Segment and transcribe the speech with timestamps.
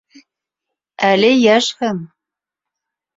[1.09, 1.99] Әле йәшһең!